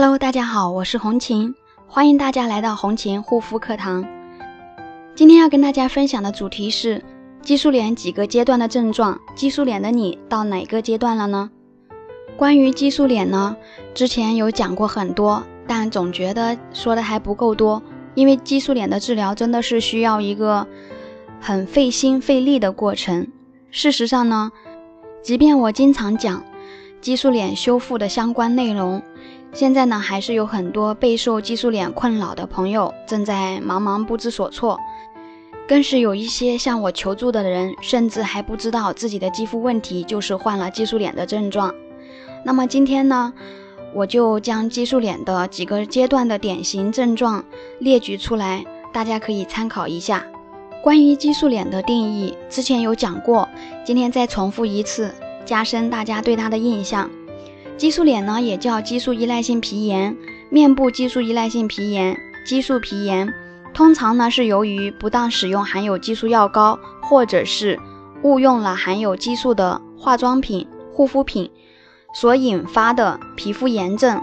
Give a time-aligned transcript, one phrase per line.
[0.00, 1.56] Hello，大家好，我是红琴，
[1.88, 4.06] 欢迎大家来到红琴护肤课堂。
[5.16, 7.02] 今天要跟大家分享的主题是
[7.42, 11.50] 激素脸几个阶段的症状，激素脸的你到哪个阶段了呢？
[12.36, 13.56] 关于激素脸呢，
[13.92, 17.82] 之前有讲过很多，但总觉得说的还不够多，
[18.14, 20.64] 因为激素脸的治疗真的是需要一个
[21.40, 23.26] 很费心费力的过程。
[23.72, 24.52] 事实上呢，
[25.24, 26.44] 即便我经常讲
[27.00, 29.02] 激素脸修复的相关内容。
[29.52, 34.78] 现在呢，还是有很多备受激素脸困扰的朋友正在茫茫不知所措，
[35.66, 41.74] 更是有一些向我求助的人，甚至还不知道自己的肌肤问题就是患了激素脸的症状。
[42.44, 43.32] 那么今天呢，
[43.94, 47.44] 我就将激素脸的几个阶段的典型症状
[47.78, 50.24] 列举出来，大家可以参考一下。
[50.82, 53.48] 关于激素脸的定义，之前有讲过，
[53.84, 55.12] 今天再重复一次，
[55.48, 57.08] 加深大家对它的印象。
[57.78, 60.14] 激素脸呢，也叫激素依赖性皮炎、
[60.50, 63.32] 面部激素依赖性皮炎、激素皮炎，
[63.72, 67.80] 通常呢是由于不当使用含有激素药膏，或者是
[68.22, 71.50] 误用了含有激素的化妆品、护肤品
[72.12, 74.20] 所引发的皮肤炎症，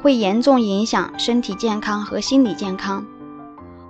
[0.00, 3.04] 会严重影响身体健康和心理健康。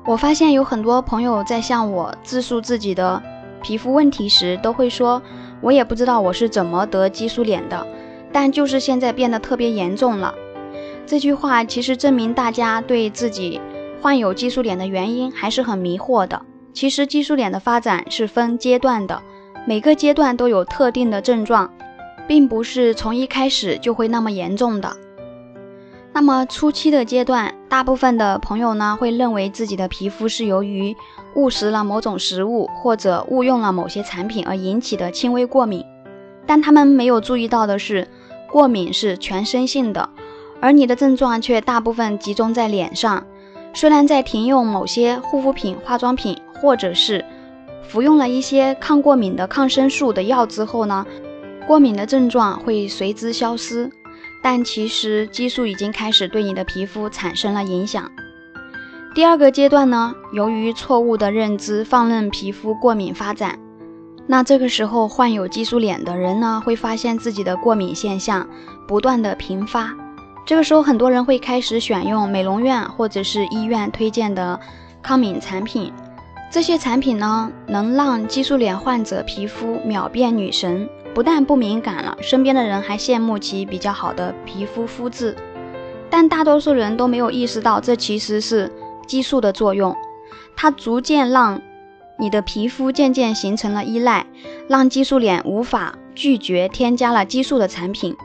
[0.07, 3.23] 我发现有很多朋友在向我自述自己的
[3.61, 5.21] 皮肤问题时，都会说
[5.61, 7.87] ：“我也不知道我是怎么得激素脸的。”
[8.31, 10.35] 但就是现在变得特别严重了。
[11.07, 13.59] 这句话其实证明大家对自己
[14.03, 16.43] 患有激素脸的原因还是很迷惑的。
[16.75, 19.23] 其实激素脸的发展是分阶段的，
[19.67, 21.73] 每个阶段都有特定的症状，
[22.29, 24.95] 并不是从一开始就会那么严重的。
[26.19, 30.97] 那么初期的阶段，大部分的朋友呢会认为自己的皮肤是由于
[31.37, 35.85] 误食了某种食物或者误用了某些产品而引起的轻微过敏，
[36.45, 38.09] 但他们没有注意到的是。
[38.51, 40.09] 过敏是全身性的，
[40.61, 43.25] 而你的症状却大部分集中在脸上。
[43.73, 47.25] 虽然在停用某些护肤品、化妆品，或者是
[47.85, 51.07] 服用了一些抗过敏的抗生素的药之后呢，
[51.65, 53.89] 过敏的症状会随之消失，
[54.43, 58.11] 但其实激素已经开始对你的皮肤产生了影响。
[59.15, 63.59] 第二个阶段呢，由于错误的认知，放任皮肤过敏发展。
[64.27, 68.47] 那这个时候患有激素脸的人呢，会发现自己的过敏现象
[68.87, 69.93] 不断的频发。
[70.47, 74.59] 这个时候，很多人会开始选用美容院或者是医院推荐的
[75.03, 75.93] 抗敏产品。
[76.51, 85.37] 这些产品呢，能让激素脸患者皮肤秒变女神，不但不敏感了，身边的人还羡慕其比较好的皮肤肤质。
[86.09, 88.73] 但大多数人都没有意识到，这其实是
[89.07, 89.95] 激素的作用，
[90.57, 91.61] 它逐渐让。
[92.21, 94.27] 你的皮肤渐渐形成了依赖，
[94.67, 98.17] 让激素脸无法拒绝添加了激素的产品。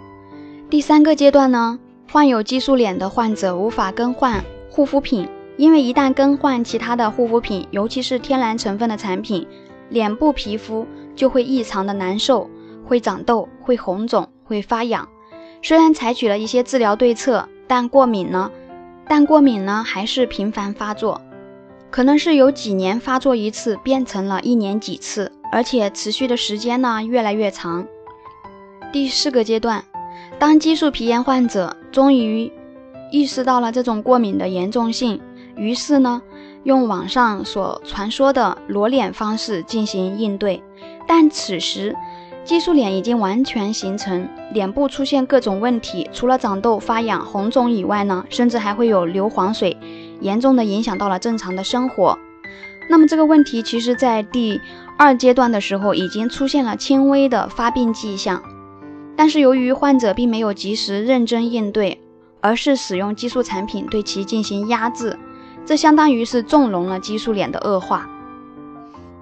[0.67, 1.77] 第三个阶段呢，
[2.11, 5.27] 患有激素脸的患者无法更换护肤品，
[5.57, 9.47] 因为一旦更换其他的护肤品，尤其是天然成分的产品，
[9.89, 12.49] 脸部皮肤就会异常的难受，
[12.85, 15.07] 会长痘，会红肿，会发痒。
[15.61, 18.51] 虽然采取了一些治疗对策，但过敏呢，
[19.07, 21.21] 但过敏呢还是频繁发作。
[21.91, 27.85] 可能是有几年发作一次，变成了一年几次，而且持续的时间呢越来越长。
[28.91, 29.83] 第四个阶段，
[30.39, 32.51] 当激素皮炎患者终于
[33.11, 35.21] 意识到了这种过敏的严重性，
[35.55, 36.21] 于是呢，
[36.63, 40.63] 用网上所传说的裸脸方式进行应对。
[41.07, 41.95] 但此时，
[42.43, 49.77] 激素脸已经完全形成，脸部出现各种问题，除了长痘、发痒、红肿以外呢，甚至还会有流黄水。
[50.19, 52.17] 严重的影响到了正常的生活。
[52.89, 54.59] 那么这个问题其实，在第
[54.97, 58.41] 二阶段的时候已经出现了轻微的发病迹象，
[59.15, 61.99] 但是由于患者并没有及时认真应对，
[62.41, 65.17] 而是使用激素产品对其进行压制，
[65.65, 68.09] 这相当于是纵容了激素脸的恶化。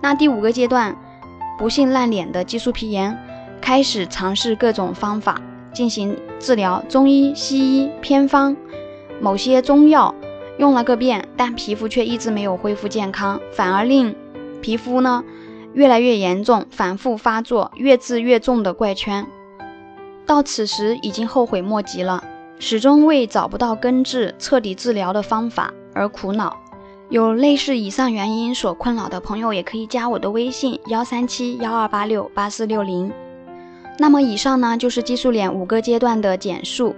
[0.02, 0.96] 那第五个阶段，
[1.58, 3.18] 不幸烂脸的激素皮炎
[3.62, 5.42] 开始尝试各种方法
[5.74, 8.56] 进行治疗，中医、西医、偏方、
[9.20, 10.14] 某些中药。
[10.58, 14.16] 用了个遍，但皮肤却一直没有恢复健康，反而令
[14.62, 15.24] 皮肤呢
[15.74, 19.26] 越来越严重，反复发作，越治越重的怪圈。
[20.28, 22.24] 到此时已经后悔莫及了，
[22.60, 26.58] 始终为找不到根治、彻底治疗的方法而苦恼。
[27.10, 33.12] 有类似以上原因所困扰的朋友，也可以加我的微信幺三七幺二八六八四六零。
[34.00, 36.96] 那么以上呢就是激素脸五个阶段的简述。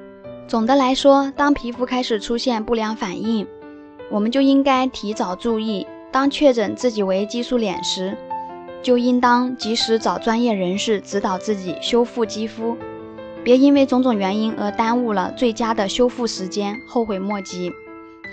[0.48, 3.48] 总的来说，当皮肤开始出现不良反应，
[4.12, 5.88] 我们就应该提早注意。
[6.12, 8.16] 当确诊自己为激素脸时，
[8.84, 12.78] 就应当及时找专业人士指导自己修复肌肤。
[13.44, 17.72] 别因为种种原因而耽误了最佳的修复时间，后悔莫及。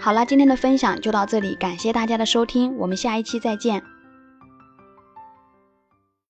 [0.00, 3.82] 好了，今天的分享就到这里，感谢大家的收听，我们下一期再见。